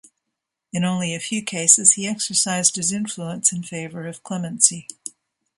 In 0.73 0.83
only 0.83 1.13
a 1.13 1.19
few 1.19 1.43
cases 1.43 1.93
he 1.93 2.07
exercised 2.07 2.75
his 2.75 2.91
influence 2.91 3.53
in 3.53 3.61
favour 3.61 4.07
of 4.07 4.23
clemency. 4.23 4.87